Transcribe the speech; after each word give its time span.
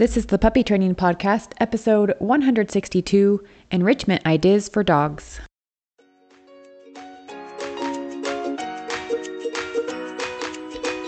This 0.00 0.16
is 0.16 0.24
the 0.24 0.38
Puppy 0.38 0.64
Training 0.64 0.94
Podcast, 0.94 1.52
episode 1.60 2.14
162 2.20 3.44
Enrichment 3.70 4.24
Ideas 4.24 4.66
for 4.66 4.82
Dogs. 4.82 5.40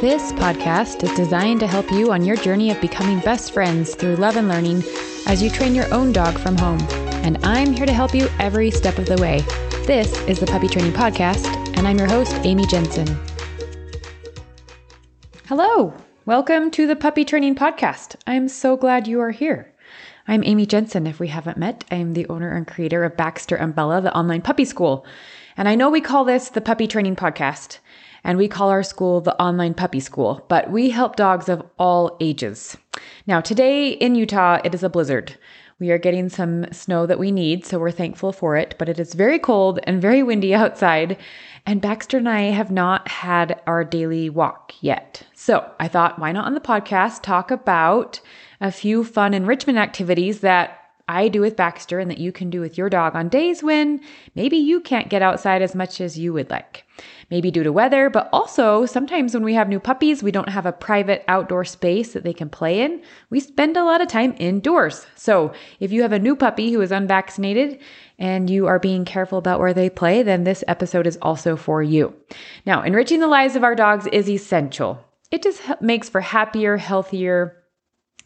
This 0.02 0.32
podcast 0.32 1.02
is 1.04 1.16
designed 1.16 1.60
to 1.60 1.66
help 1.66 1.90
you 1.90 2.12
on 2.12 2.26
your 2.26 2.36
journey 2.36 2.70
of 2.70 2.82
becoming 2.82 3.20
best 3.20 3.54
friends 3.54 3.94
through 3.94 4.16
love 4.16 4.36
and 4.36 4.48
learning 4.48 4.82
as 5.26 5.42
you 5.42 5.48
train 5.48 5.74
your 5.74 5.90
own 5.90 6.12
dog 6.12 6.36
from 6.36 6.58
home. 6.58 6.86
And 7.24 7.42
I'm 7.46 7.72
here 7.72 7.86
to 7.86 7.94
help 7.94 8.14
you 8.14 8.28
every 8.38 8.70
step 8.70 8.98
of 8.98 9.06
the 9.06 9.16
way. 9.22 9.40
This 9.86 10.12
is 10.28 10.38
the 10.38 10.44
Puppy 10.44 10.68
Training 10.68 10.92
Podcast, 10.92 11.46
and 11.78 11.88
I'm 11.88 11.96
your 11.96 12.10
host, 12.10 12.34
Amy 12.44 12.66
Jensen. 12.66 13.08
Hello, 15.46 15.94
welcome 16.24 16.70
to 16.70 16.86
the 16.86 16.94
Puppy 16.94 17.24
Training 17.24 17.56
Podcast. 17.56 18.14
I'm 18.28 18.46
so 18.46 18.76
glad 18.76 19.08
you 19.08 19.18
are 19.20 19.32
here. 19.32 19.74
I'm 20.28 20.44
Amy 20.44 20.66
Jensen. 20.66 21.04
If 21.08 21.18
we 21.18 21.26
haven't 21.26 21.56
met, 21.56 21.84
I'm 21.90 22.12
the 22.12 22.28
owner 22.28 22.54
and 22.54 22.64
creator 22.64 23.02
of 23.02 23.16
Baxter 23.16 23.56
and 23.56 23.74
Bella, 23.74 24.00
the 24.00 24.16
online 24.16 24.40
puppy 24.40 24.64
school. 24.64 25.04
And 25.56 25.68
I 25.68 25.74
know 25.74 25.90
we 25.90 26.00
call 26.00 26.24
this 26.24 26.48
the 26.48 26.60
Puppy 26.60 26.86
Training 26.86 27.16
Podcast 27.16 27.78
and 28.22 28.38
we 28.38 28.46
call 28.46 28.70
our 28.70 28.84
school 28.84 29.20
the 29.20 29.40
Online 29.42 29.74
Puppy 29.74 29.98
School, 29.98 30.44
but 30.48 30.70
we 30.70 30.90
help 30.90 31.16
dogs 31.16 31.48
of 31.48 31.60
all 31.76 32.16
ages. 32.20 32.76
Now, 33.26 33.40
today 33.40 33.88
in 33.88 34.14
Utah, 34.14 34.60
it 34.62 34.76
is 34.76 34.84
a 34.84 34.88
blizzard. 34.88 35.36
We 35.82 35.90
are 35.90 35.98
getting 35.98 36.28
some 36.28 36.66
snow 36.70 37.06
that 37.06 37.18
we 37.18 37.32
need, 37.32 37.66
so 37.66 37.76
we're 37.76 37.90
thankful 37.90 38.30
for 38.32 38.54
it, 38.56 38.76
but 38.78 38.88
it 38.88 39.00
is 39.00 39.14
very 39.14 39.40
cold 39.40 39.80
and 39.82 40.00
very 40.00 40.22
windy 40.22 40.54
outside. 40.62 41.18
And 41.66 41.80
Baxter 41.80 42.18
and 42.18 42.28
I 42.28 42.42
have 42.42 42.70
not 42.70 43.08
had 43.08 43.60
our 43.66 43.82
daily 43.82 44.30
walk 44.30 44.74
yet. 44.80 45.24
So 45.34 45.68
I 45.80 45.88
thought, 45.88 46.20
why 46.20 46.30
not 46.30 46.46
on 46.46 46.54
the 46.54 46.60
podcast 46.60 47.22
talk 47.22 47.50
about 47.50 48.20
a 48.60 48.70
few 48.70 49.02
fun 49.02 49.34
enrichment 49.34 49.76
activities 49.76 50.38
that 50.38 50.81
I 51.08 51.28
do 51.28 51.40
with 51.40 51.56
Baxter 51.56 51.98
and 51.98 52.10
that 52.10 52.18
you 52.18 52.32
can 52.32 52.50
do 52.50 52.60
with 52.60 52.78
your 52.78 52.88
dog 52.88 53.14
on 53.14 53.28
days 53.28 53.62
when 53.62 54.00
maybe 54.34 54.56
you 54.56 54.80
can't 54.80 55.08
get 55.08 55.22
outside 55.22 55.62
as 55.62 55.74
much 55.74 56.00
as 56.00 56.18
you 56.18 56.32
would 56.32 56.50
like. 56.50 56.84
Maybe 57.30 57.50
due 57.50 57.62
to 57.62 57.72
weather, 57.72 58.10
but 58.10 58.28
also 58.32 58.86
sometimes 58.86 59.34
when 59.34 59.42
we 59.42 59.54
have 59.54 59.68
new 59.68 59.80
puppies, 59.80 60.22
we 60.22 60.30
don't 60.30 60.48
have 60.48 60.66
a 60.66 60.72
private 60.72 61.24
outdoor 61.28 61.64
space 61.64 62.12
that 62.12 62.24
they 62.24 62.32
can 62.32 62.48
play 62.48 62.82
in. 62.82 63.02
We 63.30 63.40
spend 63.40 63.76
a 63.76 63.84
lot 63.84 64.00
of 64.00 64.08
time 64.08 64.34
indoors. 64.38 65.06
So 65.16 65.52
if 65.80 65.92
you 65.92 66.02
have 66.02 66.12
a 66.12 66.18
new 66.18 66.36
puppy 66.36 66.72
who 66.72 66.80
is 66.80 66.92
unvaccinated 66.92 67.80
and 68.18 68.48
you 68.48 68.66
are 68.66 68.78
being 68.78 69.04
careful 69.04 69.38
about 69.38 69.60
where 69.60 69.74
they 69.74 69.90
play, 69.90 70.22
then 70.22 70.44
this 70.44 70.62
episode 70.68 71.06
is 71.06 71.18
also 71.22 71.56
for 71.56 71.82
you. 71.82 72.14
Now, 72.66 72.82
enriching 72.82 73.20
the 73.20 73.26
lives 73.26 73.56
of 73.56 73.64
our 73.64 73.74
dogs 73.74 74.06
is 74.08 74.28
essential. 74.28 75.02
It 75.30 75.42
just 75.42 75.62
makes 75.80 76.08
for 76.10 76.20
happier, 76.20 76.76
healthier 76.76 77.56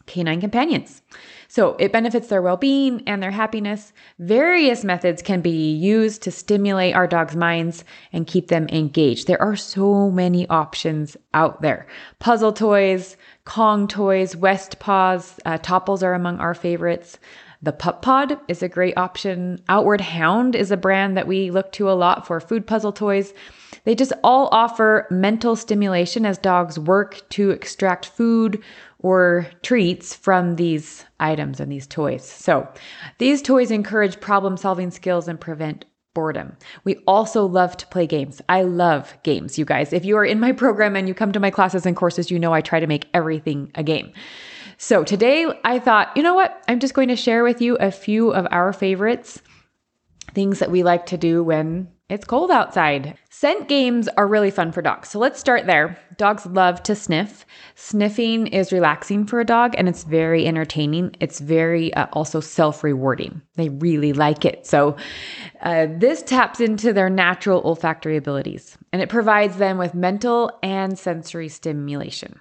canine 0.07 0.41
companions. 0.41 1.01
So 1.47 1.75
it 1.79 1.93
benefits 1.93 2.27
their 2.27 2.41
well 2.41 2.57
being 2.57 3.03
and 3.07 3.21
their 3.21 3.31
happiness. 3.31 3.93
Various 4.19 4.83
methods 4.83 5.21
can 5.21 5.41
be 5.41 5.73
used 5.73 6.21
to 6.23 6.31
stimulate 6.31 6.95
our 6.95 7.07
dog's 7.07 7.35
minds 7.35 7.83
and 8.11 8.27
keep 8.27 8.47
them 8.47 8.67
engaged. 8.69 9.27
There 9.27 9.41
are 9.41 9.55
so 9.55 10.11
many 10.11 10.47
options 10.49 11.15
out 11.33 11.61
there 11.61 11.87
puzzle 12.19 12.53
toys, 12.53 13.15
Kong 13.45 13.87
toys, 13.87 14.35
West 14.35 14.79
Paws, 14.79 15.39
uh, 15.45 15.57
Toppls 15.57 16.03
are 16.03 16.13
among 16.13 16.39
our 16.39 16.53
favorites. 16.53 17.17
The 17.61 17.71
Pup 17.71 18.01
Pod 18.03 18.39
is 18.47 18.61
a 18.61 18.69
great 18.69 18.97
option. 18.97 19.63
Outward 19.67 20.01
Hound 20.01 20.55
is 20.55 20.69
a 20.69 20.77
brand 20.77 21.17
that 21.17 21.27
we 21.27 21.49
look 21.49 21.71
to 21.73 21.89
a 21.89 21.93
lot 21.93 22.27
for 22.27 22.39
food 22.39 22.67
puzzle 22.67 22.91
toys. 22.91 23.33
They 23.87 23.95
just 23.95 24.11
all 24.21 24.49
offer 24.51 25.07
mental 25.09 25.55
stimulation 25.55 26.25
as 26.25 26.37
dogs 26.37 26.77
work 26.77 27.21
to 27.29 27.51
extract 27.51 28.05
food 28.05 28.61
or 28.99 29.47
treats 29.61 30.13
from 30.13 30.57
these 30.57 31.05
items 31.21 31.61
and 31.61 31.71
these 31.71 31.87
toys. 31.87 32.25
So, 32.25 32.67
these 33.17 33.41
toys 33.41 33.71
encourage 33.71 34.19
problem 34.19 34.57
solving 34.57 34.91
skills 34.91 35.29
and 35.29 35.39
prevent 35.39 35.85
boredom. 36.13 36.57
We 36.83 36.97
also 37.07 37.45
love 37.45 37.77
to 37.77 37.87
play 37.87 38.07
games. 38.07 38.41
I 38.49 38.63
love 38.63 39.17
games, 39.23 39.57
you 39.57 39.63
guys. 39.63 39.93
If 39.93 40.03
you 40.03 40.17
are 40.17 40.25
in 40.25 40.41
my 40.41 40.51
program 40.51 40.97
and 40.97 41.07
you 41.07 41.13
come 41.13 41.31
to 41.31 41.39
my 41.39 41.49
classes 41.49 41.85
and 41.85 41.95
courses, 41.95 42.29
you 42.29 42.39
know 42.39 42.51
I 42.51 42.59
try 42.59 42.81
to 42.81 42.87
make 42.87 43.07
everything 43.13 43.71
a 43.75 43.83
game. 43.83 44.11
So, 44.77 45.05
today 45.05 45.47
I 45.63 45.79
thought, 45.79 46.11
you 46.17 46.23
know 46.23 46.35
what? 46.35 46.61
I'm 46.67 46.81
just 46.81 46.93
going 46.93 47.07
to 47.07 47.15
share 47.15 47.41
with 47.41 47.61
you 47.61 47.77
a 47.77 47.91
few 47.91 48.33
of 48.33 48.47
our 48.51 48.73
favorites, 48.73 49.41
things 50.33 50.59
that 50.59 50.71
we 50.71 50.83
like 50.83 51.05
to 51.05 51.17
do 51.17 51.41
when 51.41 51.87
it's 52.09 52.23
cold 52.23 52.51
outside. 52.51 53.17
Scent 53.29 53.67
games 53.67 54.07
are 54.15 54.27
really 54.27 54.49
fun 54.49 54.71
for 54.71 54.81
dogs. 54.81 55.09
So 55.09 55.19
let's 55.19 55.41
start 55.41 55.65
there. 55.65 55.99
Dogs 56.15 56.45
love 56.45 56.81
to 56.83 56.95
sniff. 56.95 57.45
Sniffing 57.75 58.47
is 58.47 58.71
relaxing 58.71 59.25
for 59.25 59.41
a 59.41 59.45
dog 59.45 59.75
and 59.77 59.89
it's 59.89 60.05
very 60.05 60.47
entertaining. 60.47 61.13
It's 61.19 61.41
very 61.41 61.93
uh, 61.95 62.07
also 62.13 62.39
self 62.39 62.81
rewarding. 62.81 63.41
They 63.55 63.67
really 63.67 64.13
like 64.13 64.45
it. 64.45 64.65
So 64.65 64.95
uh, 65.61 65.87
this 65.97 66.23
taps 66.23 66.61
into 66.61 66.93
their 66.93 67.09
natural 67.09 67.61
olfactory 67.65 68.15
abilities 68.15 68.77
and 68.93 69.01
it 69.01 69.09
provides 69.09 69.57
them 69.57 69.77
with 69.77 69.93
mental 69.93 70.57
and 70.63 70.97
sensory 70.97 71.49
stimulation. 71.49 72.39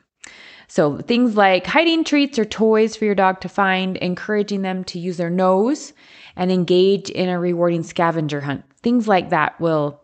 So 0.69 0.99
things 0.99 1.37
like 1.37 1.67
hiding 1.67 2.05
treats 2.05 2.39
or 2.39 2.45
toys 2.45 2.95
for 2.95 3.05
your 3.05 3.15
dog 3.17 3.41
to 3.41 3.49
find, 3.49 3.97
encouraging 3.97 4.63
them 4.63 4.85
to 4.85 5.01
use 5.01 5.17
their 5.17 5.31
nose 5.31 5.93
and 6.37 6.53
engage 6.53 7.11
in 7.11 7.29
a 7.29 7.39
rewarding 7.39 7.83
scavenger 7.83 8.41
hunt 8.41 8.65
Things 8.87 9.09
like 9.09 9.31
that 9.31 9.61
will 9.61 10.01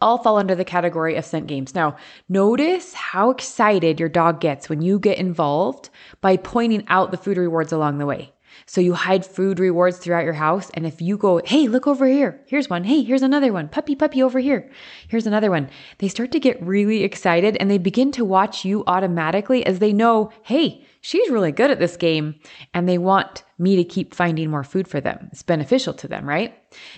all 0.00 0.18
fall 0.18 0.36
under 0.36 0.54
the 0.54 0.64
category 0.64 1.16
of 1.16 1.24
scent 1.24 1.48
games. 1.48 1.74
Now, 1.74 1.96
notice 2.28 2.94
how 2.94 3.30
excited 3.30 3.98
your 3.98 4.08
dog 4.08 4.38
gets 4.40 4.68
when 4.68 4.80
you 4.80 5.00
get 5.00 5.18
involved 5.18 5.90
by 6.20 6.36
pointing 6.36 6.84
out 6.86 7.10
the 7.10 7.16
food 7.16 7.36
rewards 7.36 7.72
along 7.72 7.98
the 7.98 8.06
way. 8.06 8.32
So 8.68 8.80
you 8.80 8.94
hide 8.94 9.24
food 9.24 9.60
rewards 9.60 9.98
throughout 9.98 10.24
your 10.24 10.32
house. 10.32 10.70
And 10.74 10.84
if 10.84 11.00
you 11.00 11.16
go, 11.16 11.40
hey, 11.44 11.68
look 11.68 11.86
over 11.86 12.06
here. 12.06 12.40
Here's 12.46 12.68
one. 12.68 12.82
Hey, 12.82 13.02
here's 13.04 13.22
another 13.22 13.52
one. 13.52 13.68
Puppy, 13.68 13.94
puppy 13.94 14.20
over 14.22 14.40
here. 14.40 14.68
Here's 15.06 15.26
another 15.26 15.52
one. 15.52 15.70
They 15.98 16.08
start 16.08 16.32
to 16.32 16.40
get 16.40 16.60
really 16.60 17.04
excited 17.04 17.56
and 17.58 17.70
they 17.70 17.78
begin 17.78 18.10
to 18.12 18.24
watch 18.24 18.64
you 18.64 18.82
automatically 18.88 19.64
as 19.64 19.78
they 19.78 19.92
know, 19.92 20.32
hey, 20.42 20.84
she's 21.00 21.30
really 21.30 21.52
good 21.52 21.70
at 21.70 21.78
this 21.78 21.96
game 21.96 22.34
and 22.74 22.88
they 22.88 22.98
want 22.98 23.44
me 23.56 23.76
to 23.76 23.84
keep 23.84 24.12
finding 24.12 24.50
more 24.50 24.64
food 24.64 24.88
for 24.88 25.00
them. 25.00 25.28
It's 25.30 25.44
beneficial 25.44 25.94
to 25.94 26.08
them, 26.08 26.28
right? 26.28 26.52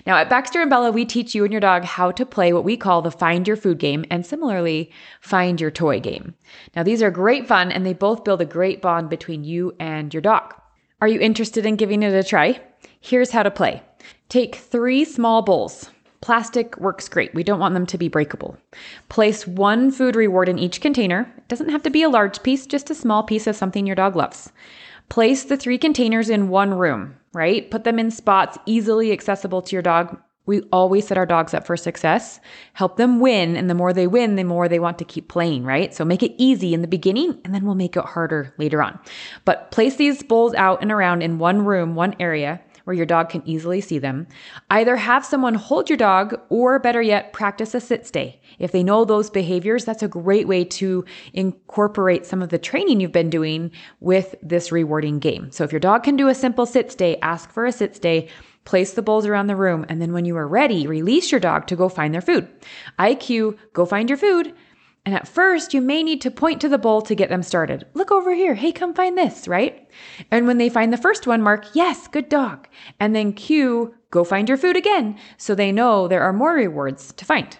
Now, 0.07 0.17
at 0.17 0.27
Baxter 0.27 0.61
and 0.61 0.71
Bella, 0.71 0.91
we 0.91 1.05
teach 1.05 1.35
you 1.35 1.43
and 1.43 1.53
your 1.53 1.61
dog 1.61 1.83
how 1.83 2.09
to 2.11 2.25
play 2.25 2.51
what 2.51 2.63
we 2.63 2.77
call 2.77 3.03
the 3.03 3.11
find 3.11 3.47
your 3.47 3.55
food 3.55 3.77
game 3.77 4.05
and 4.09 4.25
similarly 4.25 4.91
find 5.21 5.61
your 5.61 5.71
toy 5.71 5.99
game. 5.99 6.33
Now, 6.75 6.81
these 6.81 7.03
are 7.03 7.11
great 7.11 7.47
fun 7.47 7.71
and 7.71 7.85
they 7.85 7.93
both 7.93 8.23
build 8.23 8.41
a 8.41 8.45
great 8.45 8.81
bond 8.81 9.11
between 9.11 9.43
you 9.43 9.75
and 9.79 10.11
your 10.11 10.21
dog. 10.21 10.55
Are 11.01 11.07
you 11.07 11.19
interested 11.21 11.65
in 11.65 11.77
giving 11.77 12.03
it 12.03 12.13
a 12.13 12.23
try? 12.23 12.59
Here's 12.99 13.31
how 13.31 13.43
to 13.43 13.51
play. 13.51 13.81
Take 14.27 14.55
three 14.55 15.05
small 15.05 15.41
bowls. 15.41 15.89
Plastic 16.19 16.77
works 16.77 17.07
great. 17.07 17.33
We 17.33 17.43
don't 17.43 17.61
want 17.61 17.73
them 17.73 17.85
to 17.85 17.97
be 17.97 18.09
breakable. 18.09 18.57
Place 19.07 19.47
one 19.47 19.91
food 19.91 20.17
reward 20.17 20.49
in 20.49 20.59
each 20.59 20.81
container. 20.81 21.31
It 21.37 21.47
doesn't 21.47 21.69
have 21.69 21.83
to 21.83 21.89
be 21.89 22.03
a 22.03 22.09
large 22.09 22.43
piece, 22.43 22.65
just 22.65 22.89
a 22.89 22.95
small 22.95 23.23
piece 23.23 23.47
of 23.47 23.55
something 23.55 23.87
your 23.87 23.95
dog 23.95 24.17
loves. 24.17 24.51
Place 25.07 25.45
the 25.45 25.55
three 25.55 25.77
containers 25.77 26.29
in 26.29 26.49
one 26.49 26.73
room, 26.73 27.15
right? 27.31 27.71
Put 27.71 27.85
them 27.85 27.97
in 27.97 28.11
spots 28.11 28.57
easily 28.65 29.13
accessible 29.13 29.61
to 29.61 29.75
your 29.77 29.81
dog. 29.81 30.19
We 30.45 30.61
always 30.71 31.07
set 31.07 31.17
our 31.17 31.25
dogs 31.25 31.53
up 31.53 31.65
for 31.65 31.77
success, 31.77 32.39
help 32.73 32.97
them 32.97 33.19
win, 33.19 33.55
and 33.55 33.69
the 33.69 33.75
more 33.75 33.93
they 33.93 34.07
win, 34.07 34.35
the 34.35 34.43
more 34.43 34.67
they 34.67 34.79
want 34.79 34.97
to 34.97 35.05
keep 35.05 35.27
playing, 35.27 35.63
right? 35.63 35.93
So 35.93 36.03
make 36.03 36.23
it 36.23 36.33
easy 36.37 36.73
in 36.73 36.81
the 36.81 36.87
beginning 36.87 37.39
and 37.45 37.53
then 37.53 37.65
we'll 37.65 37.75
make 37.75 37.95
it 37.95 38.05
harder 38.05 38.53
later 38.57 38.81
on. 38.81 38.99
But 39.45 39.69
place 39.71 39.97
these 39.97 40.23
bowls 40.23 40.55
out 40.55 40.81
and 40.81 40.91
around 40.91 41.21
in 41.21 41.37
one 41.37 41.65
room, 41.65 41.93
one 41.93 42.15
area 42.19 42.61
where 42.89 42.95
your 42.95 43.05
dog 43.05 43.29
can 43.29 43.43
easily 43.45 43.81
see 43.81 43.99
them. 43.99 44.25
Either 44.71 44.95
have 44.95 45.23
someone 45.23 45.53
hold 45.53 45.91
your 45.91 45.97
dog 45.97 46.35
or 46.49 46.79
better 46.79 47.03
yet, 47.03 47.33
practice 47.33 47.75
a 47.75 47.79
sit 47.79 48.07
stay. 48.07 48.41
If 48.57 48.71
they 48.71 48.81
know 48.81 49.05
those 49.05 49.29
behaviors, 49.29 49.85
that's 49.85 50.01
a 50.01 50.07
great 50.07 50.47
way 50.47 50.63
to 50.65 51.05
incorporate 51.33 52.25
some 52.25 52.41
of 52.41 52.49
the 52.49 52.57
training 52.57 52.99
you've 52.99 53.11
been 53.11 53.29
doing 53.29 53.69
with 53.99 54.33
this 54.41 54.71
rewarding 54.71 55.19
game. 55.19 55.51
So 55.51 55.63
if 55.63 55.71
your 55.71 55.79
dog 55.79 56.01
can 56.01 56.15
do 56.15 56.29
a 56.29 56.33
simple 56.33 56.65
sit 56.65 56.91
stay, 56.91 57.17
ask 57.17 57.51
for 57.51 57.67
a 57.67 57.71
sit 57.71 57.95
stay. 57.95 58.27
Place 58.69 58.93
the 58.93 59.01
bowls 59.01 59.25
around 59.25 59.47
the 59.47 59.55
room, 59.55 59.83
and 59.89 59.99
then 59.99 60.13
when 60.13 60.25
you 60.25 60.37
are 60.37 60.47
ready, 60.47 60.85
release 60.85 61.31
your 61.31 61.39
dog 61.39 61.65
to 61.65 61.75
go 61.75 61.89
find 61.89 62.13
their 62.13 62.21
food. 62.21 62.47
IQ, 62.99 63.57
go 63.73 63.83
find 63.83 64.07
your 64.07 64.17
food. 64.19 64.53
And 65.07 65.15
at 65.15 65.27
first, 65.27 65.73
you 65.73 65.81
may 65.81 66.03
need 66.03 66.21
to 66.21 66.29
point 66.29 66.61
to 66.61 66.69
the 66.69 66.77
bowl 66.77 67.01
to 67.01 67.15
get 67.15 67.29
them 67.29 67.41
started. 67.41 67.87
Look 67.95 68.11
over 68.11 68.31
here. 68.31 68.53
Hey, 68.53 68.71
come 68.71 68.93
find 68.93 69.17
this, 69.17 69.47
right? 69.47 69.89
And 70.29 70.45
when 70.45 70.59
they 70.59 70.69
find 70.69 70.93
the 70.93 70.97
first 70.97 71.25
one, 71.25 71.41
mark, 71.41 71.65
yes, 71.73 72.07
good 72.07 72.29
dog. 72.29 72.67
And 72.99 73.15
then 73.15 73.33
cue, 73.33 73.95
go 74.11 74.23
find 74.23 74.47
your 74.47 74.55
food 74.59 74.77
again. 74.77 75.17
So 75.37 75.55
they 75.55 75.71
know 75.71 76.07
there 76.07 76.21
are 76.21 76.31
more 76.31 76.53
rewards 76.53 77.11
to 77.13 77.25
find. 77.25 77.57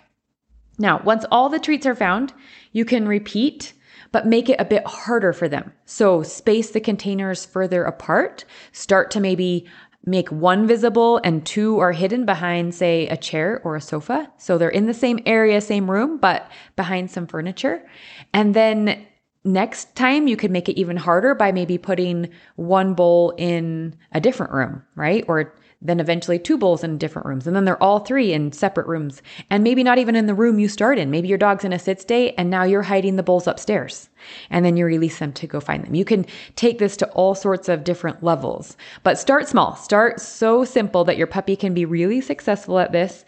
Now, 0.77 1.01
once 1.03 1.25
all 1.31 1.49
the 1.49 1.57
treats 1.57 1.87
are 1.87 1.95
found, 1.95 2.33
you 2.71 2.85
can 2.85 3.07
repeat, 3.07 3.73
but 4.11 4.27
make 4.27 4.47
it 4.47 4.61
a 4.61 4.65
bit 4.65 4.85
harder 4.85 5.33
for 5.33 5.49
them. 5.49 5.73
So 5.85 6.21
space 6.21 6.69
the 6.69 6.79
containers 6.79 7.47
further 7.47 7.83
apart. 7.83 8.45
Start 8.73 9.09
to 9.09 9.19
maybe 9.19 9.67
make 10.05 10.31
one 10.31 10.65
visible 10.67 11.19
and 11.23 11.45
two 11.45 11.79
are 11.79 11.91
hidden 11.91 12.25
behind, 12.25 12.73
say, 12.73 13.07
a 13.07 13.17
chair 13.17 13.61
or 13.63 13.75
a 13.75 13.81
sofa. 13.81 14.31
So 14.37 14.57
they're 14.57 14.69
in 14.69 14.85
the 14.87 14.93
same 14.93 15.19
area, 15.25 15.61
same 15.61 15.89
room, 15.89 16.17
but 16.17 16.49
behind 16.75 17.11
some 17.11 17.27
furniture. 17.27 17.85
And 18.33 18.53
then 18.53 19.05
next 19.43 19.95
time 19.95 20.27
you 20.27 20.37
could 20.37 20.51
make 20.51 20.69
it 20.69 20.79
even 20.79 20.97
harder 20.97 21.35
by 21.35 21.51
maybe 21.51 21.77
putting 21.77 22.29
one 22.55 22.93
bowl 22.93 23.33
in 23.37 23.95
a 24.11 24.19
different 24.19 24.53
room, 24.53 24.83
right? 24.95 25.23
Or 25.27 25.53
then 25.81 25.99
eventually 26.01 26.37
two 26.37 26.57
bowls 26.57 26.83
in 26.83 26.97
different 26.97 27.25
rooms. 27.25 27.47
And 27.47 27.55
then 27.55 27.63
they're 27.63 27.81
all 27.81 27.99
three 27.99 28.33
in 28.33 28.51
separate 28.51 28.87
rooms. 28.87 29.21
And 29.49 29.63
maybe 29.63 29.81
not 29.81 29.97
even 29.97 30.15
in 30.15 30.25
the 30.25 30.33
room 30.33 30.59
you 30.59 30.67
start 30.67 30.97
in. 30.97 31.09
Maybe 31.09 31.29
your 31.29 31.37
dog's 31.37 31.63
in 31.63 31.71
a 31.71 31.79
sit 31.79 32.01
stay 32.01 32.31
and 32.31 32.49
now 32.49 32.63
you're 32.63 32.81
hiding 32.81 33.15
the 33.15 33.23
bowls 33.23 33.47
upstairs. 33.47 34.09
And 34.49 34.65
then 34.65 34.75
you 34.75 34.85
release 34.85 35.19
them 35.19 35.31
to 35.33 35.47
go 35.47 35.61
find 35.61 35.85
them. 35.85 35.95
You 35.95 36.03
can 36.03 36.25
take 36.57 36.79
this 36.79 36.97
to 36.97 37.09
all 37.11 37.33
sorts 37.33 37.69
of 37.69 37.85
different 37.85 38.21
levels. 38.21 38.75
But 39.03 39.17
start 39.17 39.47
small. 39.47 39.75
Start 39.77 40.19
so 40.19 40.65
simple 40.65 41.05
that 41.05 41.17
your 41.17 41.27
puppy 41.27 41.55
can 41.55 41.73
be 41.73 41.85
really 41.85 42.19
successful 42.19 42.79
at 42.79 42.91
this. 42.91 43.23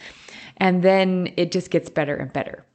And 0.57 0.83
then 0.83 1.33
it 1.37 1.53
just 1.53 1.71
gets 1.71 1.89
better 1.89 2.17
and 2.17 2.33
better. 2.33 2.65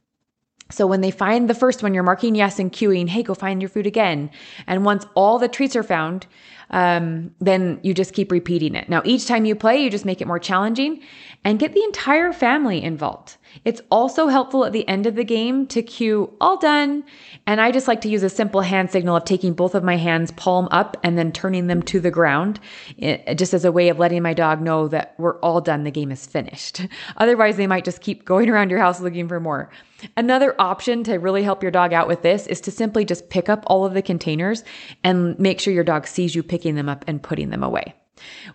So 0.69 0.85
when 0.85 1.01
they 1.01 1.11
find 1.11 1.49
the 1.49 1.53
first 1.53 1.81
one, 1.81 1.93
you're 1.93 2.03
marking 2.03 2.35
yes 2.35 2.59
and 2.59 2.71
cueing, 2.71 3.07
hey, 3.07 3.23
go 3.23 3.33
find 3.33 3.61
your 3.61 3.69
food 3.69 3.87
again. 3.87 4.29
And 4.65 4.83
once 4.83 5.05
all 5.15 5.39
the 5.39 5.47
treats 5.47 5.75
are 5.77 5.83
found, 5.83 6.27
um, 6.69 7.33
then 7.39 7.79
you 7.83 7.93
just 7.93 8.13
keep 8.13 8.31
repeating 8.31 8.75
it. 8.75 8.89
Now, 8.89 9.01
each 9.05 9.25
time 9.25 9.45
you 9.45 9.55
play, 9.55 9.81
you 9.81 9.89
just 9.89 10.05
make 10.05 10.21
it 10.21 10.27
more 10.27 10.39
challenging 10.39 11.01
and 11.43 11.59
get 11.59 11.73
the 11.73 11.83
entire 11.83 12.33
family 12.33 12.83
involved. 12.83 13.37
It's 13.63 13.81
also 13.89 14.27
helpful 14.27 14.65
at 14.65 14.73
the 14.73 14.87
end 14.87 15.05
of 15.05 15.15
the 15.15 15.23
game 15.23 15.65
to 15.67 15.81
cue 15.81 16.33
all 16.41 16.57
done. 16.57 17.03
And 17.45 17.61
I 17.61 17.71
just 17.71 17.87
like 17.87 18.01
to 18.01 18.09
use 18.09 18.23
a 18.23 18.29
simple 18.29 18.61
hand 18.61 18.91
signal 18.91 19.15
of 19.15 19.23
taking 19.23 19.53
both 19.53 19.75
of 19.75 19.83
my 19.83 19.95
hands 19.95 20.31
palm 20.31 20.67
up 20.71 20.97
and 21.03 21.17
then 21.17 21.31
turning 21.31 21.67
them 21.67 21.81
to 21.83 21.99
the 21.99 22.11
ground, 22.11 22.59
eh, 22.99 23.33
just 23.33 23.53
as 23.53 23.63
a 23.63 23.71
way 23.71 23.89
of 23.89 23.99
letting 23.99 24.21
my 24.21 24.33
dog 24.33 24.61
know 24.61 24.87
that 24.89 25.15
we're 25.17 25.39
all 25.39 25.61
done. 25.61 25.83
The 25.83 25.91
game 25.91 26.11
is 26.11 26.25
finished. 26.25 26.85
Otherwise, 27.17 27.57
they 27.57 27.67
might 27.67 27.85
just 27.85 28.01
keep 28.01 28.25
going 28.25 28.49
around 28.49 28.69
your 28.69 28.79
house 28.79 28.99
looking 28.99 29.27
for 29.27 29.39
more. 29.39 29.69
Another 30.15 30.55
option 30.59 31.03
to 31.05 31.15
really 31.15 31.43
help 31.43 31.63
your 31.63 31.71
dog 31.71 31.93
out 31.93 32.07
with 32.07 32.21
this 32.21 32.47
is 32.47 32.61
to 32.61 32.71
simply 32.71 33.05
just 33.05 33.29
pick 33.29 33.49
up 33.49 33.63
all 33.67 33.85
of 33.85 33.93
the 33.93 34.01
containers 34.01 34.63
and 35.03 35.37
make 35.39 35.59
sure 35.59 35.73
your 35.73 35.83
dog 35.83 36.07
sees 36.07 36.35
you 36.35 36.43
picking 36.43 36.75
them 36.75 36.89
up 36.89 37.03
and 37.07 37.23
putting 37.23 37.49
them 37.49 37.63
away. 37.63 37.93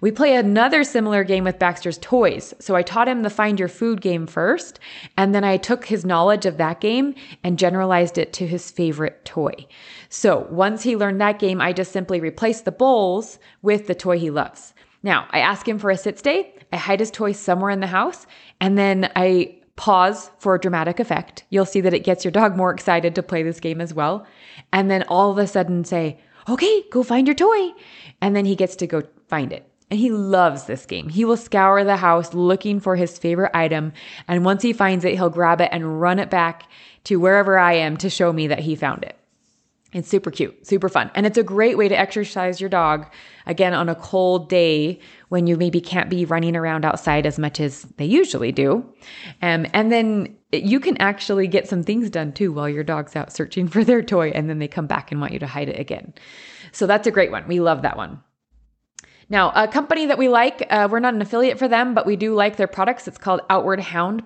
We 0.00 0.10
play 0.10 0.34
another 0.34 0.82
similar 0.82 1.22
game 1.24 1.44
with 1.44 1.58
Baxter's 1.58 1.98
toys. 1.98 2.52
So 2.58 2.74
I 2.74 2.82
taught 2.82 3.08
him 3.08 3.22
the 3.22 3.30
find 3.30 3.58
your 3.58 3.68
food 3.68 4.00
game 4.00 4.26
first, 4.26 4.80
and 5.16 5.34
then 5.34 5.44
I 5.44 5.56
took 5.56 5.84
his 5.84 6.04
knowledge 6.04 6.46
of 6.46 6.56
that 6.56 6.80
game 6.80 7.14
and 7.44 7.58
generalized 7.58 8.18
it 8.18 8.32
to 8.34 8.46
his 8.46 8.70
favorite 8.70 9.24
toy. 9.24 9.54
So 10.08 10.48
once 10.50 10.82
he 10.82 10.96
learned 10.96 11.20
that 11.20 11.38
game, 11.38 11.60
I 11.60 11.72
just 11.72 11.92
simply 11.92 12.20
replaced 12.20 12.64
the 12.64 12.72
bowls 12.72 13.38
with 13.62 13.86
the 13.86 13.94
toy 13.94 14.18
he 14.18 14.30
loves. 14.30 14.74
Now, 15.04 15.26
I 15.30 15.40
ask 15.40 15.66
him 15.66 15.78
for 15.78 15.90
a 15.90 15.96
sit 15.96 16.18
stay, 16.18 16.54
I 16.72 16.76
hide 16.76 17.00
his 17.00 17.10
toy 17.10 17.32
somewhere 17.32 17.70
in 17.70 17.80
the 17.80 17.86
house, 17.86 18.26
and 18.60 18.78
then 18.78 19.10
I 19.16 19.58
pause 19.76 20.30
for 20.38 20.54
a 20.54 20.60
dramatic 20.60 21.00
effect. 21.00 21.44
You'll 21.50 21.66
see 21.66 21.80
that 21.80 21.94
it 21.94 22.04
gets 22.04 22.24
your 22.24 22.32
dog 22.32 22.56
more 22.56 22.72
excited 22.72 23.14
to 23.14 23.22
play 23.22 23.42
this 23.42 23.60
game 23.60 23.80
as 23.80 23.94
well. 23.94 24.26
And 24.72 24.90
then 24.90 25.02
all 25.04 25.30
of 25.30 25.38
a 25.38 25.46
sudden 25.46 25.84
say, 25.84 26.18
okay, 26.48 26.84
go 26.90 27.02
find 27.02 27.26
your 27.26 27.34
toy. 27.34 27.72
And 28.20 28.36
then 28.36 28.44
he 28.44 28.56
gets 28.56 28.76
to 28.76 28.86
go 28.86 29.02
find 29.28 29.52
it. 29.52 29.68
And 29.90 30.00
he 30.00 30.10
loves 30.10 30.64
this 30.64 30.86
game. 30.86 31.10
He 31.10 31.24
will 31.24 31.36
scour 31.36 31.84
the 31.84 31.96
house 31.96 32.32
looking 32.32 32.80
for 32.80 32.96
his 32.96 33.18
favorite 33.18 33.50
item. 33.54 33.92
And 34.26 34.44
once 34.44 34.62
he 34.62 34.72
finds 34.72 35.04
it, 35.04 35.14
he'll 35.14 35.28
grab 35.28 35.60
it 35.60 35.68
and 35.70 36.00
run 36.00 36.18
it 36.18 36.30
back 36.30 36.68
to 37.04 37.20
wherever 37.20 37.58
I 37.58 37.74
am 37.74 37.96
to 37.98 38.08
show 38.08 38.32
me 38.32 38.46
that 38.46 38.60
he 38.60 38.74
found 38.74 39.04
it. 39.04 39.18
It's 39.92 40.08
super 40.08 40.30
cute, 40.30 40.66
super 40.66 40.88
fun. 40.88 41.10
And 41.14 41.26
it's 41.26 41.36
a 41.36 41.42
great 41.42 41.76
way 41.76 41.86
to 41.86 41.98
exercise 41.98 42.60
your 42.60 42.70
dog 42.70 43.12
again 43.44 43.74
on 43.74 43.90
a 43.90 43.94
cold 43.94 44.48
day 44.48 45.00
when 45.28 45.46
you 45.46 45.56
maybe 45.56 45.82
can't 45.82 46.08
be 46.08 46.24
running 46.24 46.56
around 46.56 46.86
outside 46.86 47.26
as 47.26 47.38
much 47.38 47.60
as 47.60 47.82
they 47.98 48.06
usually 48.06 48.52
do. 48.52 48.90
Um, 49.42 49.66
and 49.74 49.92
then 49.92 50.36
you 50.50 50.80
can 50.80 50.96
actually 50.96 51.46
get 51.46 51.68
some 51.68 51.82
things 51.82 52.08
done 52.08 52.32
too 52.32 52.52
while 52.52 52.70
your 52.70 52.84
dog's 52.84 53.14
out 53.16 53.32
searching 53.32 53.68
for 53.68 53.84
their 53.84 54.02
toy 54.02 54.30
and 54.30 54.48
then 54.48 54.58
they 54.58 54.68
come 54.68 54.86
back 54.86 55.12
and 55.12 55.20
want 55.20 55.34
you 55.34 55.38
to 55.40 55.46
hide 55.46 55.68
it 55.68 55.78
again. 55.78 56.14
So 56.72 56.86
that's 56.86 57.06
a 57.06 57.10
great 57.10 57.30
one. 57.30 57.46
We 57.46 57.60
love 57.60 57.82
that 57.82 57.98
one. 57.98 58.22
Now, 59.28 59.52
a 59.54 59.68
company 59.68 60.06
that 60.06 60.18
we 60.18 60.28
like, 60.28 60.66
uh, 60.68 60.88
we're 60.90 61.00
not 61.00 61.14
an 61.14 61.22
affiliate 61.22 61.58
for 61.58 61.68
them, 61.68 61.94
but 61.94 62.06
we 62.06 62.16
do 62.16 62.34
like 62.34 62.56
their 62.56 62.66
products. 62.66 63.08
It's 63.08 63.18
called 63.18 63.40
Outward 63.48 63.80
Hound 63.80 64.24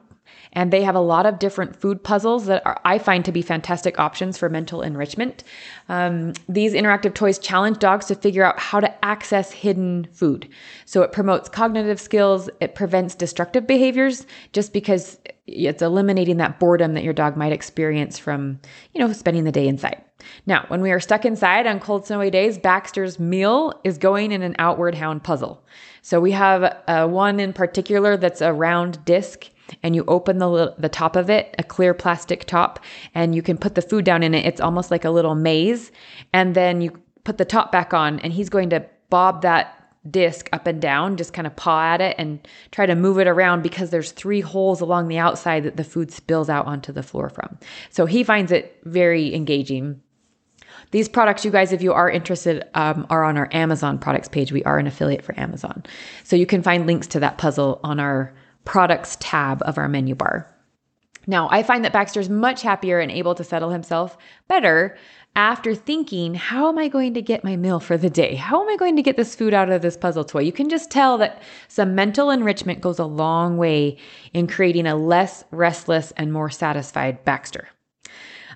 and 0.52 0.72
they 0.72 0.82
have 0.82 0.94
a 0.94 1.00
lot 1.00 1.26
of 1.26 1.38
different 1.38 1.76
food 1.76 2.02
puzzles 2.02 2.46
that 2.46 2.64
are, 2.66 2.80
I 2.84 2.98
find 2.98 3.24
to 3.24 3.32
be 3.32 3.42
fantastic 3.42 3.98
options 3.98 4.38
for 4.38 4.48
mental 4.48 4.82
enrichment. 4.82 5.44
Um, 5.88 6.32
these 6.48 6.72
interactive 6.72 7.14
toys 7.14 7.38
challenge 7.38 7.78
dogs 7.78 8.06
to 8.06 8.14
figure 8.14 8.44
out 8.44 8.58
how 8.58 8.80
to 8.80 9.04
access 9.04 9.52
hidden 9.52 10.08
food. 10.12 10.48
So 10.84 11.02
it 11.02 11.12
promotes 11.12 11.48
cognitive 11.48 12.00
skills, 12.00 12.48
it 12.60 12.74
prevents 12.74 13.14
destructive 13.14 13.66
behaviors 13.66 14.26
just 14.52 14.72
because 14.72 15.18
it's 15.46 15.82
eliminating 15.82 16.38
that 16.38 16.58
boredom 16.58 16.94
that 16.94 17.04
your 17.04 17.12
dog 17.12 17.36
might 17.36 17.52
experience 17.52 18.18
from, 18.18 18.58
you 18.92 19.00
know, 19.00 19.12
spending 19.12 19.44
the 19.44 19.52
day 19.52 19.68
inside. 19.68 20.02
Now, 20.46 20.64
when 20.68 20.80
we 20.80 20.90
are 20.90 21.00
stuck 21.00 21.24
inside 21.24 21.66
on 21.66 21.78
cold, 21.78 22.06
snowy 22.06 22.30
days, 22.30 22.58
Baxter's 22.58 23.20
meal 23.20 23.78
is 23.84 23.98
going 23.98 24.32
in 24.32 24.42
an 24.42 24.56
outward 24.58 24.94
hound 24.94 25.22
puzzle. 25.22 25.62
So 26.02 26.20
we 26.20 26.32
have 26.32 26.82
uh, 26.88 27.06
one 27.06 27.38
in 27.38 27.52
particular 27.52 28.16
that's 28.16 28.40
a 28.40 28.52
round 28.52 29.04
disc 29.04 29.50
and 29.82 29.94
you 29.94 30.04
open 30.06 30.38
the 30.38 30.74
the 30.78 30.88
top 30.88 31.16
of 31.16 31.30
it, 31.30 31.54
a 31.58 31.62
clear 31.62 31.94
plastic 31.94 32.44
top, 32.44 32.80
and 33.14 33.34
you 33.34 33.42
can 33.42 33.56
put 33.56 33.74
the 33.74 33.82
food 33.82 34.04
down 34.04 34.22
in 34.22 34.34
it. 34.34 34.46
It's 34.46 34.60
almost 34.60 34.90
like 34.90 35.04
a 35.04 35.10
little 35.10 35.34
maze, 35.34 35.92
and 36.32 36.54
then 36.54 36.80
you 36.80 37.00
put 37.24 37.38
the 37.38 37.44
top 37.44 37.72
back 37.72 37.92
on, 37.92 38.18
and 38.20 38.32
he's 38.32 38.48
going 38.48 38.70
to 38.70 38.84
bob 39.10 39.42
that 39.42 39.76
disc 40.10 40.48
up 40.52 40.66
and 40.66 40.80
down, 40.80 41.16
just 41.16 41.32
kind 41.32 41.46
of 41.46 41.56
paw 41.56 41.82
at 41.82 42.00
it 42.00 42.14
and 42.18 42.46
try 42.70 42.86
to 42.86 42.94
move 42.94 43.18
it 43.18 43.26
around 43.26 43.62
because 43.62 43.90
there's 43.90 44.12
three 44.12 44.40
holes 44.40 44.80
along 44.80 45.08
the 45.08 45.18
outside 45.18 45.64
that 45.64 45.76
the 45.76 45.84
food 45.84 46.12
spills 46.12 46.48
out 46.48 46.66
onto 46.66 46.92
the 46.92 47.02
floor 47.02 47.28
from. 47.28 47.58
So 47.90 48.06
he 48.06 48.22
finds 48.22 48.52
it 48.52 48.78
very 48.84 49.34
engaging. 49.34 50.00
These 50.92 51.08
products, 51.08 51.44
you 51.44 51.50
guys, 51.50 51.72
if 51.72 51.82
you 51.82 51.92
are 51.92 52.08
interested, 52.08 52.64
um, 52.74 53.06
are 53.10 53.24
on 53.24 53.36
our 53.36 53.48
Amazon 53.52 53.98
products 53.98 54.28
page. 54.28 54.52
We 54.52 54.62
are 54.64 54.78
an 54.78 54.86
affiliate 54.86 55.24
for 55.24 55.38
Amazon. 55.38 55.82
So 56.22 56.36
you 56.36 56.46
can 56.46 56.62
find 56.62 56.86
links 56.86 57.08
to 57.08 57.20
that 57.20 57.38
puzzle 57.38 57.80
on 57.82 57.98
our 57.98 58.32
products 58.66 59.16
tab 59.20 59.62
of 59.62 59.78
our 59.78 59.88
menu 59.88 60.14
bar. 60.14 60.52
Now, 61.26 61.48
I 61.50 61.62
find 61.62 61.84
that 61.84 61.92
Baxter's 61.92 62.28
much 62.28 62.62
happier 62.62 63.00
and 63.00 63.10
able 63.10 63.34
to 63.34 63.42
settle 63.42 63.70
himself 63.70 64.16
better 64.46 64.96
after 65.34 65.74
thinking, 65.74 66.34
how 66.34 66.68
am 66.68 66.78
I 66.78 66.88
going 66.88 67.14
to 67.14 67.22
get 67.22 67.42
my 67.44 67.56
meal 67.56 67.80
for 67.80 67.98
the 67.98 68.08
day? 68.08 68.36
How 68.36 68.62
am 68.62 68.68
I 68.68 68.76
going 68.76 68.96
to 68.96 69.02
get 69.02 69.16
this 69.16 69.34
food 69.34 69.52
out 69.52 69.68
of 69.68 69.82
this 69.82 69.96
puzzle 69.96 70.24
toy? 70.24 70.42
You 70.42 70.52
can 70.52 70.68
just 70.68 70.90
tell 70.90 71.18
that 71.18 71.42
some 71.68 71.94
mental 71.94 72.30
enrichment 72.30 72.80
goes 72.80 72.98
a 72.98 73.04
long 73.04 73.56
way 73.56 73.98
in 74.32 74.46
creating 74.46 74.86
a 74.86 74.94
less 74.94 75.44
restless 75.50 76.12
and 76.16 76.32
more 76.32 76.48
satisfied 76.48 77.24
Baxter. 77.24 77.68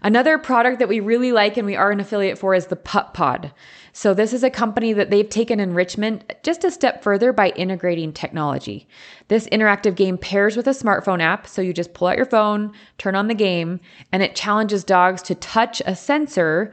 Another 0.02 0.38
product 0.38 0.78
that 0.78 0.88
we 0.88 1.00
really 1.00 1.32
like 1.32 1.56
and 1.56 1.66
we 1.66 1.76
are 1.76 1.90
an 1.90 2.00
affiliate 2.00 2.38
for 2.38 2.54
is 2.54 2.66
the 2.66 2.76
Pup 2.76 3.12
Pod. 3.12 3.52
So, 3.92 4.14
this 4.14 4.32
is 4.32 4.42
a 4.42 4.50
company 4.50 4.92
that 4.92 5.10
they've 5.10 5.28
taken 5.28 5.60
enrichment 5.60 6.32
just 6.42 6.64
a 6.64 6.70
step 6.70 7.02
further 7.02 7.32
by 7.32 7.50
integrating 7.50 8.12
technology. 8.12 8.88
This 9.28 9.48
interactive 9.48 9.94
game 9.94 10.18
pairs 10.18 10.56
with 10.56 10.66
a 10.66 10.70
smartphone 10.70 11.20
app. 11.20 11.46
So, 11.46 11.62
you 11.62 11.72
just 11.72 11.94
pull 11.94 12.08
out 12.08 12.16
your 12.16 12.26
phone, 12.26 12.72
turn 12.98 13.14
on 13.14 13.28
the 13.28 13.34
game, 13.34 13.80
and 14.12 14.22
it 14.22 14.36
challenges 14.36 14.84
dogs 14.84 15.22
to 15.22 15.34
touch 15.34 15.82
a 15.86 15.96
sensor 15.96 16.72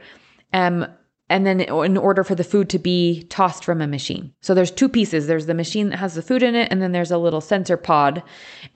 um, 0.52 0.86
and 1.30 1.46
then 1.46 1.60
in 1.60 1.96
order 1.96 2.24
for 2.24 2.34
the 2.34 2.44
food 2.44 2.68
to 2.70 2.78
be 2.78 3.24
tossed 3.24 3.64
from 3.64 3.80
a 3.80 3.86
machine. 3.86 4.32
So 4.40 4.54
there's 4.54 4.70
two 4.70 4.88
pieces. 4.88 5.26
There's 5.26 5.46
the 5.46 5.54
machine 5.54 5.90
that 5.90 5.98
has 5.98 6.14
the 6.14 6.22
food 6.22 6.42
in 6.42 6.54
it 6.54 6.68
and 6.70 6.80
then 6.80 6.92
there's 6.92 7.10
a 7.10 7.18
little 7.18 7.40
sensor 7.40 7.76
pod. 7.76 8.22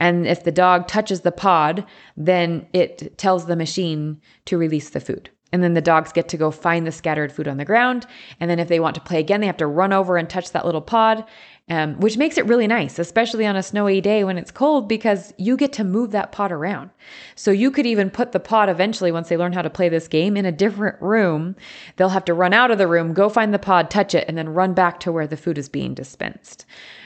And 0.00 0.26
if 0.26 0.44
the 0.44 0.52
dog 0.52 0.86
touches 0.86 1.22
the 1.22 1.32
pod, 1.32 1.86
then 2.16 2.66
it 2.72 3.16
tells 3.16 3.46
the 3.46 3.56
machine 3.56 4.20
to 4.46 4.58
release 4.58 4.90
the 4.90 5.00
food. 5.00 5.30
And 5.52 5.62
then 5.62 5.74
the 5.74 5.82
dogs 5.82 6.12
get 6.12 6.28
to 6.30 6.38
go 6.38 6.50
find 6.50 6.86
the 6.86 6.92
scattered 6.92 7.30
food 7.30 7.46
on 7.46 7.58
the 7.58 7.64
ground. 7.64 8.06
And 8.40 8.50
then 8.50 8.58
if 8.58 8.68
they 8.68 8.80
want 8.80 8.94
to 8.94 9.02
play 9.02 9.20
again, 9.20 9.40
they 9.40 9.46
have 9.46 9.58
to 9.58 9.66
run 9.66 9.92
over 9.92 10.16
and 10.16 10.28
touch 10.28 10.50
that 10.52 10.64
little 10.64 10.80
pod, 10.80 11.24
um, 11.68 12.00
which 12.00 12.16
makes 12.16 12.38
it 12.38 12.46
really 12.46 12.66
nice, 12.66 12.98
especially 12.98 13.46
on 13.46 13.54
a 13.54 13.62
snowy 13.62 14.00
day 14.00 14.24
when 14.24 14.38
it's 14.38 14.50
cold, 14.50 14.88
because 14.88 15.32
you 15.36 15.56
get 15.56 15.72
to 15.74 15.84
move 15.84 16.10
that 16.10 16.32
pod 16.32 16.52
around. 16.52 16.90
So 17.34 17.50
you 17.50 17.70
could 17.70 17.86
even 17.86 18.10
put 18.10 18.32
the 18.32 18.40
pod 18.40 18.68
eventually, 18.68 19.12
once 19.12 19.28
they 19.28 19.36
learn 19.36 19.52
how 19.52 19.62
to 19.62 19.70
play 19.70 19.88
this 19.88 20.08
game, 20.08 20.36
in 20.36 20.46
a 20.46 20.52
different 20.52 21.00
room. 21.00 21.54
They'll 21.96 22.08
have 22.08 22.24
to 22.24 22.34
run 22.34 22.52
out 22.54 22.70
of 22.70 22.78
the 22.78 22.88
room, 22.88 23.12
go 23.12 23.28
find 23.28 23.52
the 23.52 23.58
pod, 23.58 23.90
touch 23.90 24.14
it, 24.14 24.24
and 24.28 24.36
then 24.36 24.48
run 24.48 24.74
back 24.74 25.00
to 25.00 25.12
where 25.12 25.26
the 25.26 25.36
food 25.36 25.58
is 25.58 25.68
being 25.68 25.94
dispensed, 25.94 26.64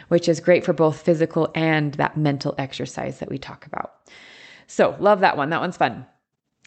which 0.08 0.28
is 0.28 0.40
great 0.40 0.64
for 0.64 0.72
both 0.72 1.02
physical 1.02 1.50
and 1.54 1.94
that 1.94 2.16
mental 2.16 2.54
exercise 2.58 3.18
that 3.18 3.28
we 3.28 3.38
talk 3.38 3.66
about. 3.66 3.92
So, 4.68 4.96
love 4.98 5.20
that 5.20 5.36
one. 5.36 5.50
That 5.50 5.60
one's 5.60 5.76
fun. 5.76 6.06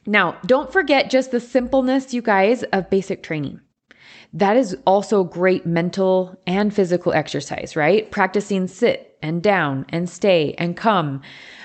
Now, 0.05 0.37
don't 0.45 0.71
forget 0.71 1.09
just 1.09 1.31
the 1.31 1.39
simpleness, 1.39 2.13
you 2.13 2.21
guys, 2.21 2.63
of 2.63 2.89
basic 2.89 3.23
training. 3.23 3.59
That 4.33 4.57
is 4.57 4.77
also 4.85 5.23
great 5.23 5.65
mental 5.65 6.39
and 6.45 6.73
physical 6.73 7.13
exercise, 7.13 7.75
right? 7.75 8.09
Practicing 8.11 8.67
sit 8.67 9.17
and 9.21 9.41
down 9.41 9.85
and 9.89 10.09
stay 10.09 10.53
and 10.57 10.77
come, 10.77 11.21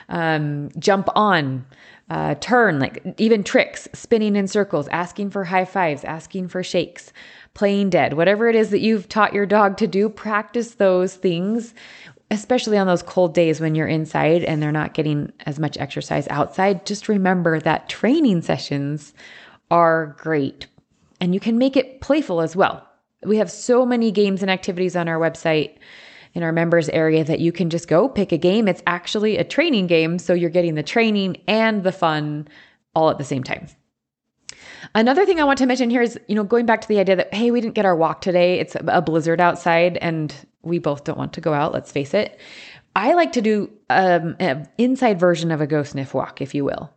um, 0.09 0.71
jump 0.79 1.09
on, 1.15 1.67
uh, 2.11 2.35
turn, 2.37 2.79
like 2.79 3.03
even 3.19 3.45
tricks, 3.45 3.89
spinning 3.93 4.37
in 4.37 4.47
circles, 4.47 4.89
asking 4.89 5.31
for 5.31 5.45
high 5.45 5.65
fives, 5.65 6.05
asking 6.05 6.49
for 6.49 6.63
shakes, 6.63 7.13
playing 7.55 7.91
dead, 7.91 8.15
whatever 8.15 8.49
it 8.49 8.57
is 8.57 8.71
that 8.71 8.81
you've 8.81 9.09
taught 9.09 9.33
your 9.33 9.47
dog 9.47 9.77
to 9.77 9.87
do, 9.87 10.09
practice 10.09 10.75
those 10.75 11.15
things 11.15 11.75
especially 12.31 12.79
on 12.79 12.87
those 12.87 13.03
cold 13.03 13.35
days 13.35 13.61
when 13.61 13.75
you're 13.75 13.87
inside 13.87 14.45
and 14.45 14.63
they're 14.63 14.73
not 14.73 14.95
getting 14.95 15.33
as 15.47 15.59
much 15.59 15.77
exercise 15.79 16.27
outside, 16.29 16.87
just 16.87 17.09
remember 17.09 17.61
that 17.61 17.89
training 17.89 18.43
sessions 18.43 19.13
are 19.71 20.17
great 20.19 20.67
and 21.21 21.35
you 21.35 21.41
can 21.41 21.59
make 21.59 21.77
it 21.77 22.01
playful 22.01 22.41
as 22.41 22.57
well. 22.57 22.87
We 23.25 23.37
have 23.39 23.51
so 23.51 23.87
many 23.87 24.11
games 24.11 24.43
and 24.43 24.51
activities 24.51 24.97
on 24.97 25.09
our 25.09 25.19
website 25.19 25.77
in 26.35 26.43
our 26.43 26.53
members 26.53 26.89
area 26.89 27.25
that 27.25 27.41
you 27.41 27.53
can 27.53 27.71
just 27.71 27.89
go 27.89 28.09
pick 28.09 28.33
a 28.33 28.39
game. 28.39 28.69
It's 28.69 28.83
actually 28.87 29.39
a 29.39 29.45
training 29.45 29.87
game, 29.87 30.19
so 30.19 30.35
you're 30.35 30.51
getting 30.51 30.75
the 30.75 30.83
training 30.83 31.37
and 31.47 31.85
the 31.85 31.93
fun 31.93 32.49
all 32.95 33.09
at 33.09 33.19
the 33.19 33.25
same 33.25 33.45
time. 33.45 33.69
Another 34.95 35.25
thing 35.25 35.41
I 35.41 35.45
want 35.45 35.59
to 35.59 35.67
mention 35.67 35.91
here 35.91 36.03
is, 36.03 36.19
you 36.29 36.35
know, 36.35 36.45
going 36.45 36.67
back 36.67 36.81
to 36.83 36.89
the 36.89 36.99
idea 36.99 37.17
that, 37.17 37.33
hey, 37.33 37.51
we 37.51 37.61
didn't 37.61 37.75
get 37.75 37.87
our 37.87 37.97
walk 37.97 38.21
today. 38.21 38.59
It's 38.59 38.77
a 38.81 39.01
blizzard 39.01 39.41
outside 39.41 39.97
and 39.99 40.35
we 40.65 40.79
both 40.79 41.05
don't 41.05 41.19
want 41.19 41.33
to 41.35 41.41
go 41.41 41.53
out, 41.53 41.73
let's 41.73 41.93
face 41.93 42.15
it. 42.15 42.39
I 42.97 43.15
like 43.15 43.33
to 43.33 43.43
do 43.43 43.71
um, 43.91 44.37
an 44.39 44.69
inside 44.79 45.19
version 45.19 45.51
of 45.51 45.61
a 45.61 45.67
go 45.67 45.83
sniff 45.83 46.15
walk, 46.15 46.41
if 46.41 46.55
you 46.55 46.65
will. 46.65 46.91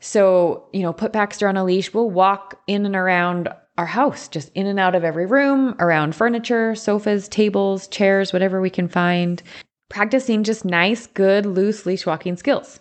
So, 0.00 0.68
you 0.72 0.82
know, 0.82 0.92
put 0.92 1.12
Baxter 1.12 1.48
on 1.48 1.56
a 1.56 1.64
leash. 1.64 1.92
We'll 1.92 2.10
walk 2.10 2.60
in 2.66 2.86
and 2.86 2.96
around 2.96 3.48
our 3.76 3.86
house, 3.86 4.28
just 4.28 4.50
in 4.54 4.66
and 4.66 4.78
out 4.78 4.94
of 4.94 5.04
every 5.04 5.26
room, 5.26 5.74
around 5.78 6.14
furniture, 6.14 6.74
sofas, 6.74 7.28
tables, 7.28 7.88
chairs, 7.88 8.32
whatever 8.32 8.60
we 8.60 8.70
can 8.70 8.88
find, 8.88 9.42
practicing 9.88 10.44
just 10.44 10.64
nice, 10.64 11.06
good, 11.06 11.46
loose 11.46 11.84
leash 11.84 12.06
walking 12.06 12.36
skills. 12.36 12.80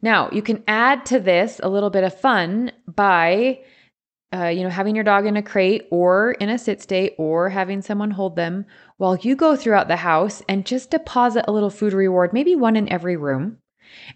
Now, 0.00 0.30
you 0.32 0.42
can 0.42 0.64
add 0.66 1.06
to 1.06 1.20
this 1.20 1.60
a 1.62 1.68
little 1.68 1.90
bit 1.90 2.04
of 2.04 2.18
fun 2.18 2.72
by 2.88 3.60
uh, 4.34 4.46
you 4.46 4.62
know, 4.62 4.68
having 4.68 4.94
your 4.94 5.04
dog 5.04 5.26
in 5.26 5.36
a 5.36 5.42
crate 5.42 5.86
or 5.90 6.32
in 6.32 6.48
a 6.48 6.58
sit 6.58 6.80
stay 6.80 7.14
or 7.18 7.48
having 7.48 7.82
someone 7.82 8.10
hold 8.10 8.36
them 8.36 8.64
while 8.96 9.16
you 9.16 9.36
go 9.36 9.56
throughout 9.56 9.88
the 9.88 9.96
house 9.96 10.42
and 10.48 10.66
just 10.66 10.90
deposit 10.90 11.44
a 11.46 11.52
little 11.52 11.70
food 11.70 11.92
reward, 11.92 12.32
maybe 12.32 12.56
one 12.56 12.76
in 12.76 12.90
every 12.90 13.16
room. 13.16 13.58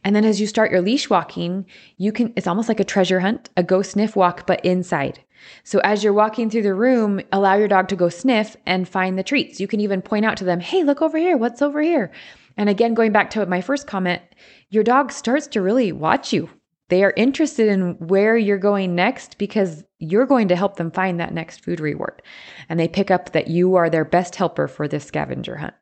And 0.04 0.16
then 0.16 0.24
as 0.24 0.40
you 0.40 0.46
start 0.46 0.70
your 0.70 0.80
leash 0.80 1.10
walking, 1.10 1.66
you 1.98 2.12
can, 2.12 2.32
it's 2.36 2.46
almost 2.46 2.68
like 2.68 2.80
a 2.80 2.84
treasure 2.84 3.20
hunt, 3.20 3.50
a 3.56 3.62
go 3.62 3.82
sniff 3.82 4.16
walk, 4.16 4.46
but 4.46 4.64
inside. 4.64 5.22
So 5.64 5.80
as 5.80 6.02
you're 6.02 6.12
walking 6.12 6.48
through 6.48 6.62
the 6.62 6.74
room, 6.74 7.20
allow 7.30 7.54
your 7.54 7.68
dog 7.68 7.88
to 7.88 7.96
go 7.96 8.08
sniff 8.08 8.56
and 8.64 8.88
find 8.88 9.18
the 9.18 9.22
treats. 9.22 9.60
You 9.60 9.68
can 9.68 9.80
even 9.80 10.02
point 10.02 10.24
out 10.24 10.36
to 10.38 10.44
them, 10.44 10.60
hey, 10.60 10.82
look 10.82 11.02
over 11.02 11.18
here. 11.18 11.36
What's 11.36 11.62
over 11.62 11.82
here? 11.82 12.10
And 12.56 12.68
again, 12.68 12.94
going 12.94 13.12
back 13.12 13.30
to 13.30 13.44
my 13.46 13.60
first 13.60 13.86
comment, 13.86 14.22
your 14.70 14.82
dog 14.82 15.12
starts 15.12 15.46
to 15.48 15.60
really 15.60 15.92
watch 15.92 16.32
you. 16.32 16.48
They 16.88 17.02
are 17.02 17.12
interested 17.16 17.68
in 17.68 17.94
where 17.98 18.36
you're 18.36 18.58
going 18.58 18.94
next 18.94 19.38
because 19.38 19.84
you're 19.98 20.26
going 20.26 20.48
to 20.48 20.56
help 20.56 20.76
them 20.76 20.90
find 20.90 21.18
that 21.18 21.34
next 21.34 21.64
food 21.64 21.80
reward. 21.80 22.22
And 22.68 22.78
they 22.78 22.86
pick 22.86 23.10
up 23.10 23.32
that 23.32 23.48
you 23.48 23.74
are 23.74 23.90
their 23.90 24.04
best 24.04 24.36
helper 24.36 24.68
for 24.68 24.86
this 24.86 25.04
scavenger 25.04 25.56
hunt. 25.56 25.74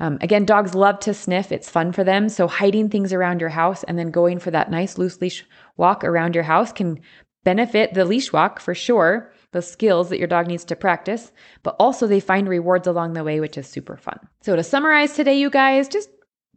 Um, 0.00 0.18
again, 0.20 0.44
dogs 0.44 0.74
love 0.74 1.00
to 1.00 1.12
sniff, 1.12 1.52
it's 1.52 1.68
fun 1.68 1.92
for 1.92 2.04
them. 2.04 2.28
So, 2.28 2.46
hiding 2.46 2.88
things 2.88 3.12
around 3.12 3.40
your 3.40 3.50
house 3.50 3.82
and 3.84 3.98
then 3.98 4.10
going 4.10 4.38
for 4.38 4.50
that 4.52 4.70
nice 4.70 4.96
loose 4.96 5.20
leash 5.20 5.44
walk 5.76 6.04
around 6.04 6.34
your 6.34 6.44
house 6.44 6.72
can 6.72 7.00
benefit 7.44 7.94
the 7.94 8.04
leash 8.04 8.32
walk 8.32 8.60
for 8.60 8.74
sure, 8.74 9.32
the 9.52 9.62
skills 9.62 10.08
that 10.08 10.18
your 10.18 10.28
dog 10.28 10.46
needs 10.46 10.64
to 10.66 10.76
practice, 10.76 11.32
but 11.62 11.76
also 11.78 12.06
they 12.06 12.20
find 12.20 12.48
rewards 12.48 12.86
along 12.86 13.12
the 13.12 13.24
way, 13.24 13.40
which 13.40 13.58
is 13.58 13.66
super 13.66 13.96
fun. 13.96 14.18
So, 14.40 14.56
to 14.56 14.62
summarize 14.62 15.14
today, 15.14 15.38
you 15.38 15.50
guys, 15.50 15.88
just 15.88 16.08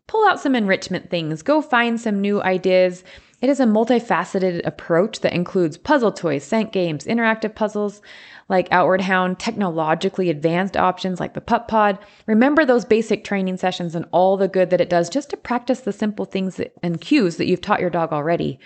pull 0.09 0.27
out 0.27 0.39
some 0.39 0.55
enrichment 0.55 1.11
things, 1.11 1.43
go 1.43 1.61
find 1.61 2.01
some 2.01 2.19
new 2.19 2.41
ideas. 2.41 3.03
It 3.41 3.49
is 3.49 3.59
a 3.59 3.65
multifaceted 3.65 4.65
approach 4.65 5.19
that 5.19 5.33
includes 5.33 5.77
puzzle 5.77 6.11
toys, 6.11 6.43
scent 6.43 6.73
games, 6.73 7.05
interactive 7.05 7.53
puzzles 7.53 8.01
like 8.49 8.67
Outward 8.71 9.01
Hound, 9.01 9.37
technologically 9.37 10.31
advanced 10.31 10.75
options 10.75 11.19
like 11.19 11.35
the 11.35 11.41
Pup 11.41 11.67
Pod. 11.67 11.99
Remember 12.25 12.65
those 12.65 12.85
basic 12.85 13.23
training 13.23 13.57
sessions 13.57 13.93
and 13.93 14.07
all 14.11 14.35
the 14.35 14.47
good 14.47 14.71
that 14.71 14.81
it 14.81 14.89
does 14.89 15.11
just 15.11 15.29
to 15.29 15.37
practice 15.37 15.81
the 15.81 15.93
simple 15.93 16.25
things 16.25 16.59
and 16.81 16.99
cues 16.99 17.37
that 17.37 17.45
you've 17.45 17.61
taught 17.61 17.79
your 17.79 17.91
dog 17.91 18.11
already. 18.11 18.59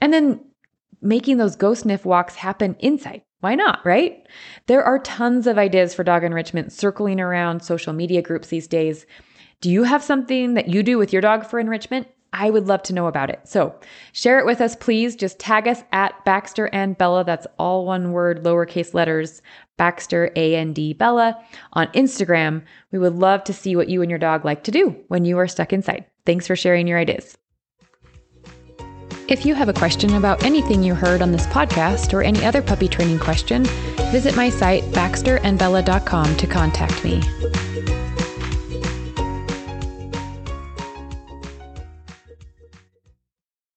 And 0.00 0.14
then 0.14 0.40
making 1.02 1.36
those 1.36 1.56
go 1.56 1.74
sniff 1.74 2.06
walks 2.06 2.36
happen 2.36 2.74
inside. 2.78 3.20
Why 3.40 3.54
not, 3.54 3.84
right? 3.84 4.26
There 4.66 4.82
are 4.82 4.98
tons 5.00 5.46
of 5.46 5.58
ideas 5.58 5.92
for 5.92 6.04
dog 6.04 6.24
enrichment 6.24 6.72
circling 6.72 7.20
around 7.20 7.62
social 7.62 7.92
media 7.92 8.22
groups 8.22 8.48
these 8.48 8.66
days. 8.66 9.04
Do 9.60 9.70
you 9.70 9.84
have 9.84 10.02
something 10.02 10.54
that 10.54 10.68
you 10.68 10.82
do 10.82 10.98
with 10.98 11.12
your 11.12 11.22
dog 11.22 11.46
for 11.46 11.58
enrichment? 11.58 12.08
I 12.32 12.50
would 12.50 12.66
love 12.66 12.82
to 12.84 12.92
know 12.92 13.06
about 13.06 13.30
it. 13.30 13.40
So 13.44 13.74
share 14.12 14.38
it 14.38 14.44
with 14.44 14.60
us, 14.60 14.76
please. 14.76 15.16
Just 15.16 15.38
tag 15.38 15.66
us 15.66 15.82
at 15.92 16.22
Baxter 16.24 16.66
and 16.66 16.98
Bella. 16.98 17.24
That's 17.24 17.46
all 17.58 17.86
one 17.86 18.12
word, 18.12 18.44
lowercase 18.44 18.92
letters, 18.92 19.40
Baxter 19.78 20.30
and 20.36 20.74
Bella 20.98 21.42
on 21.72 21.86
Instagram. 21.88 22.62
We 22.92 22.98
would 22.98 23.14
love 23.14 23.44
to 23.44 23.54
see 23.54 23.74
what 23.74 23.88
you 23.88 24.02
and 24.02 24.10
your 24.10 24.18
dog 24.18 24.44
like 24.44 24.64
to 24.64 24.70
do 24.70 24.96
when 25.08 25.24
you 25.24 25.38
are 25.38 25.48
stuck 25.48 25.72
inside. 25.72 26.04
Thanks 26.26 26.46
for 26.46 26.56
sharing 26.56 26.86
your 26.86 26.98
ideas. 26.98 27.38
If 29.28 29.44
you 29.44 29.54
have 29.54 29.68
a 29.68 29.72
question 29.72 30.14
about 30.14 30.44
anything 30.44 30.82
you 30.82 30.94
heard 30.94 31.20
on 31.20 31.32
this 31.32 31.46
podcast 31.46 32.12
or 32.12 32.22
any 32.22 32.44
other 32.44 32.62
puppy 32.62 32.86
training 32.86 33.18
question, 33.18 33.64
visit 34.12 34.36
my 34.36 34.50
site 34.50 34.84
baxterandbella.com 34.92 36.36
to 36.36 36.46
contact 36.46 37.02
me. 37.02 37.95